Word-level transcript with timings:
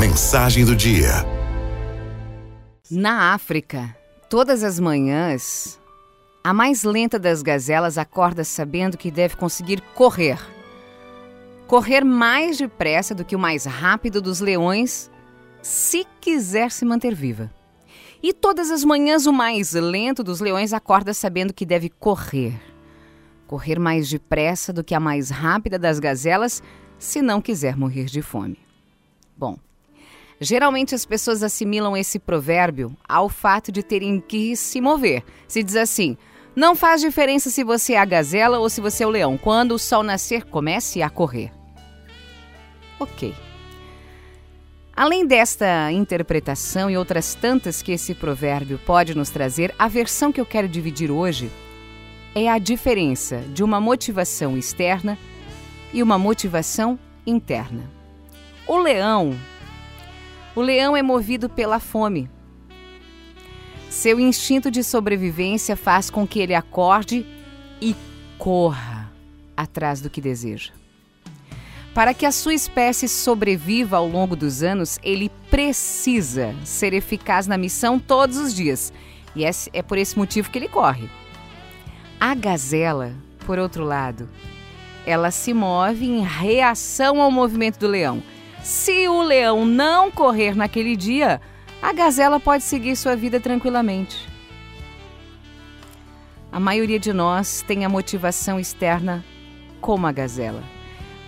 Mensagem 0.00 0.64
do 0.64 0.74
dia. 0.74 1.10
Na 2.90 3.34
África, 3.34 3.94
todas 4.30 4.64
as 4.64 4.80
manhãs, 4.80 5.78
a 6.42 6.54
mais 6.54 6.84
lenta 6.84 7.18
das 7.18 7.42
gazelas 7.42 7.98
acorda 7.98 8.42
sabendo 8.42 8.96
que 8.96 9.10
deve 9.10 9.36
conseguir 9.36 9.82
correr. 9.94 10.38
Correr 11.66 12.02
mais 12.02 12.56
depressa 12.56 13.14
do 13.14 13.26
que 13.26 13.36
o 13.36 13.38
mais 13.38 13.66
rápido 13.66 14.22
dos 14.22 14.40
leões, 14.40 15.10
se 15.60 16.06
quiser 16.18 16.70
se 16.70 16.86
manter 16.86 17.14
viva. 17.14 17.52
E 18.22 18.32
todas 18.32 18.70
as 18.70 18.82
manhãs, 18.82 19.26
o 19.26 19.34
mais 19.34 19.74
lento 19.74 20.24
dos 20.24 20.40
leões 20.40 20.72
acorda 20.72 21.12
sabendo 21.12 21.52
que 21.52 21.66
deve 21.66 21.90
correr. 21.90 22.58
Correr 23.46 23.78
mais 23.78 24.08
depressa 24.08 24.72
do 24.72 24.82
que 24.82 24.94
a 24.94 25.00
mais 25.00 25.28
rápida 25.28 25.78
das 25.78 25.98
gazelas, 25.98 26.62
se 26.98 27.20
não 27.20 27.42
quiser 27.42 27.76
morrer 27.76 28.06
de 28.06 28.22
fome. 28.22 28.58
Bom, 29.36 29.58
geralmente 30.40 30.94
as 30.94 31.04
pessoas 31.04 31.42
assimilam 31.42 31.96
esse 31.96 32.18
provérbio 32.18 32.96
ao 33.08 33.28
fato 33.28 33.70
de 33.70 33.82
terem 33.82 34.20
que 34.20 34.56
se 34.56 34.80
mover. 34.80 35.22
Se 35.46 35.62
diz 35.62 35.76
assim: 35.76 36.16
não 36.56 36.74
faz 36.74 37.00
diferença 37.00 37.50
se 37.50 37.62
você 37.62 37.92
é 37.92 37.98
a 37.98 38.04
gazela 38.04 38.58
ou 38.58 38.68
se 38.68 38.80
você 38.80 39.04
é 39.04 39.06
o 39.06 39.10
leão. 39.10 39.38
Quando 39.38 39.72
o 39.72 39.78
sol 39.78 40.02
nascer, 40.02 40.44
comece 40.44 41.02
a 41.02 41.10
correr. 41.10 41.52
Ok. 42.98 43.34
Além 44.94 45.26
desta 45.26 45.90
interpretação 45.92 46.90
e 46.90 46.96
outras 46.96 47.34
tantas 47.34 47.80
que 47.80 47.92
esse 47.92 48.14
provérbio 48.14 48.78
pode 48.84 49.16
nos 49.16 49.30
trazer, 49.30 49.74
a 49.78 49.88
versão 49.88 50.30
que 50.32 50.40
eu 50.40 50.44
quero 50.44 50.68
dividir 50.68 51.10
hoje 51.10 51.50
é 52.34 52.48
a 52.48 52.58
diferença 52.58 53.38
de 53.54 53.62
uma 53.62 53.80
motivação 53.80 54.58
externa 54.58 55.16
e 55.92 56.02
uma 56.02 56.18
motivação 56.18 56.98
interna. 57.26 57.90
O 58.66 58.76
leão, 58.76 59.34
o 60.54 60.60
leão 60.60 60.96
é 60.96 61.02
movido 61.02 61.48
pela 61.48 61.78
fome. 61.78 62.28
Seu 63.88 64.20
instinto 64.20 64.70
de 64.70 64.84
sobrevivência 64.84 65.76
faz 65.76 66.10
com 66.10 66.26
que 66.26 66.38
ele 66.38 66.54
acorde 66.54 67.26
e 67.80 67.94
corra 68.38 69.12
atrás 69.56 70.00
do 70.00 70.08
que 70.08 70.20
deseja. 70.20 70.72
Para 71.92 72.14
que 72.14 72.24
a 72.24 72.30
sua 72.30 72.54
espécie 72.54 73.08
sobreviva 73.08 73.96
ao 73.96 74.06
longo 74.06 74.36
dos 74.36 74.62
anos, 74.62 74.98
ele 75.02 75.30
precisa 75.50 76.54
ser 76.64 76.94
eficaz 76.94 77.46
na 77.46 77.58
missão 77.58 77.98
todos 77.98 78.36
os 78.36 78.54
dias. 78.54 78.92
E 79.34 79.44
é 79.44 79.82
por 79.82 79.98
esse 79.98 80.16
motivo 80.16 80.50
que 80.50 80.58
ele 80.58 80.68
corre. 80.68 81.08
A 82.18 82.34
gazela, 82.34 83.12
por 83.44 83.58
outro 83.58 83.84
lado, 83.84 84.28
ela 85.04 85.30
se 85.30 85.52
move 85.52 86.06
em 86.06 86.22
reação 86.22 87.20
ao 87.20 87.30
movimento 87.30 87.78
do 87.78 87.88
leão. 87.88 88.22
Se 88.62 89.08
o 89.08 89.22
leão 89.22 89.64
não 89.64 90.10
correr 90.10 90.54
naquele 90.54 90.94
dia, 90.94 91.40
a 91.80 91.92
gazela 91.92 92.38
pode 92.38 92.62
seguir 92.62 92.94
sua 92.94 93.16
vida 93.16 93.40
tranquilamente. 93.40 94.28
A 96.52 96.60
maioria 96.60 96.98
de 96.98 97.12
nós 97.12 97.64
tem 97.66 97.84
a 97.84 97.88
motivação 97.88 98.60
externa 98.60 99.24
como 99.80 100.06
a 100.06 100.12
gazela. 100.12 100.62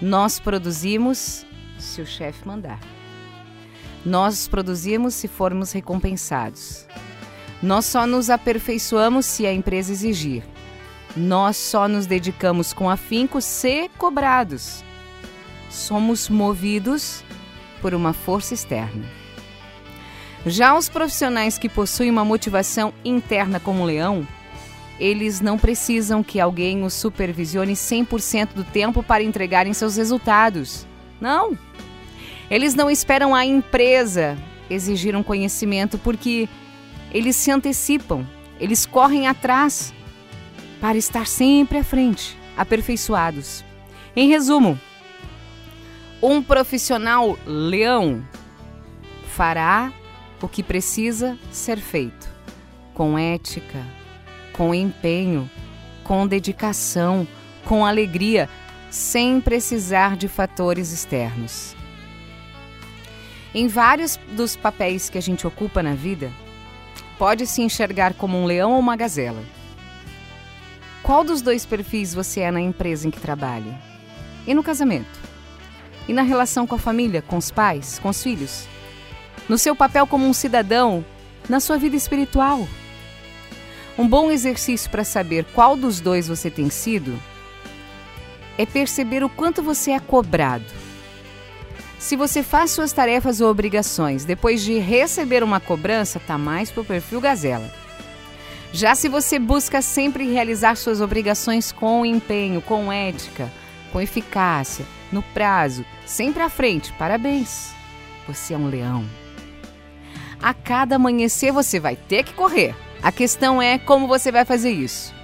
Nós 0.01 0.39
produzimos 0.39 1.47
se 1.79 2.03
o 2.03 2.07
chefe 2.07 2.47
mandar. 2.47 2.81
Nós 4.05 4.49
produzimos 4.49 5.15
se 5.15 5.29
formos 5.29 5.73
recompensados. 5.73 6.87
Nós 7.63 7.87
só 7.87 8.07
nos 8.07 8.29
aperfeiçoamos 8.29 9.25
se 9.25 9.47
a 9.47 9.55
empresa 9.55 9.93
exigir. 9.93 10.43
Nós 11.17 11.57
só 11.57 11.87
nos 11.87 12.05
dedicamos 12.05 12.73
com 12.73 12.91
afinco 12.91 13.41
se 13.41 13.89
cobrados. 13.97 14.85
Somos 15.73 16.29
movidos 16.29 17.25
por 17.81 17.95
uma 17.95 18.13
força 18.13 18.53
externa. 18.53 19.07
Já 20.45 20.77
os 20.77 20.91
profissionais 20.91 21.57
que 21.57 21.67
possuem 21.67 22.11
uma 22.11 22.27
motivação 22.27 22.93
interna 23.03 23.59
como 23.59 23.83
o 23.83 23.87
leão, 23.87 24.29
eles 25.01 25.41
não 25.41 25.57
precisam 25.57 26.23
que 26.23 26.39
alguém 26.39 26.85
os 26.85 26.93
supervisione 26.93 27.73
100% 27.73 28.53
do 28.53 28.65
tempo 28.65 29.03
para 29.03 29.23
entregarem 29.23 29.73
seus 29.73 29.97
resultados. 29.97 30.87
Não. 31.19 31.57
Eles 32.51 32.75
não 32.75 32.91
esperam 32.91 33.35
a 33.35 33.47
empresa 33.47 34.37
exigir 34.69 35.17
um 35.17 35.23
conhecimento 35.23 35.97
porque 35.97 36.51
eles 37.15 37.35
se 37.35 37.51
antecipam, 37.51 38.27
eles 38.61 38.85
correm 38.85 39.27
atrás 39.27 39.95
para 40.83 40.99
estar 40.99 41.27
sempre 41.27 41.79
à 41.79 41.85
frente, 41.85 42.37
aperfeiçoados. 42.59 43.65
Em 44.15 44.29
resumo, 44.29 44.79
um 46.23 46.41
profissional 46.41 47.37
leão 47.45 48.25
fará 49.27 49.93
o 50.41 50.49
que 50.49 50.63
precisa 50.63 51.37
ser 51.51 51.79
feito 51.79 52.31
com 52.95 53.19
ética, 53.19 53.85
com 54.53 54.75
empenho, 54.75 55.51
com 56.05 56.27
dedicação, 56.27 57.27
com 57.65 57.85
alegria, 57.85 58.49
sem 58.91 59.41
precisar 59.41 60.17
de 60.17 60.29
fatores 60.29 60.93
externos. 60.93 61.75
Em 63.55 63.67
vários 63.67 64.19
dos 64.33 64.55
papéis 64.55 65.09
que 65.09 65.19
a 65.19 65.23
gente 65.23 65.47
ocupa 65.47 65.83
na 65.83 65.95
vida, 65.95 66.31
pode 67.19 67.47
se 67.47 67.63
enxergar 67.63 68.15
como 68.15 68.37
um 68.37 68.45
leão 68.45 68.73
ou 68.73 68.79
uma 68.79 68.97
gazela. 68.97 69.43
Qual 71.03 71.25
dos 71.25 71.43
dois 71.43 71.65
perfis 71.67 72.15
você 72.15 72.41
é 72.41 72.51
na 72.51 72.61
empresa 72.61 73.09
em 73.09 73.11
que 73.11 73.21
trabalha? 73.21 73.81
E 74.47 74.55
no 74.55 74.63
casamento? 74.63 75.32
E 76.09 76.13
na 76.13 76.23
relação 76.23 76.67
com 76.67 76.75
a 76.75 76.79
família, 76.79 77.23
com 77.23 77.37
os 77.37 77.51
pais, 77.51 77.99
com 77.99 78.09
os 78.09 78.23
filhos? 78.23 78.67
No 79.49 79.59
seu 79.59 79.75
papel 79.75 80.07
como 80.07 80.27
um 80.27 80.33
cidadão, 80.33 81.05
na 81.49 81.61
sua 81.61 81.79
vida 81.79 81.97
espiritual? 81.97 82.67
Um 83.99 84.09
bom 84.09 84.31
exercício 84.31 84.91
para 84.91 85.05
saber 85.05 85.45
qual 85.55 85.77
dos 85.77 86.01
dois 86.01 86.27
você 86.29 86.51
tem 86.51 86.71
sido 86.71 87.21
é 88.59 88.67
perceber 88.67 89.25
o 89.25 89.29
quanto 89.29 89.63
você 89.63 89.93
é 89.93 90.01
cobrado. 90.01 90.65
Se 91.99 92.17
você 92.17 92.43
faz 92.43 92.73
suas 92.73 92.93
tarefas 92.93 93.41
ou 93.41 93.49
obrigações 93.49 94.25
depois 94.25 94.63
de 94.63 94.79
receber 94.79 95.43
uma 95.43 95.61
cobrança, 95.61 96.21
tá 96.21 96.37
mais 96.37 96.71
pro 96.71 96.85
perfil 96.85 97.21
gazela. 97.21 97.71
Já 98.73 98.95
se 98.95 99.09
você 99.09 99.39
busca 99.39 99.83
sempre 99.83 100.31
realizar 100.33 100.77
suas 100.77 101.01
obrigações 101.01 101.71
com 101.71 102.05
empenho, 102.05 102.61
com 102.61 102.91
ética, 102.91 103.53
com 103.93 104.01
eficácia, 104.01 104.85
no 105.13 105.23
prazo, 105.23 105.85
sempre 106.07 106.43
à 106.43 106.49
frente, 106.49 106.93
parabéns. 106.95 107.75
Você 108.27 108.55
é 108.55 108.57
um 108.57 108.69
leão. 108.69 109.05
A 110.41 110.55
cada 110.55 110.97
amanhecer 110.97 111.53
você 111.53 111.79
vai 111.79 111.95
ter 111.95 112.25
que 112.25 112.33
correr. 112.33 112.75
A 113.03 113.13
questão 113.13 113.61
é 113.61 113.79
como 113.79 114.09
você 114.09 114.33
vai 114.33 114.45
fazer 114.45 114.71
isso: 114.71 115.15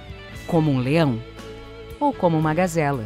como 0.47 0.71
um 0.71 0.79
leão 0.79 1.21
ou 1.99 2.13
como 2.13 2.37
uma 2.37 2.53
gazela. 2.53 3.05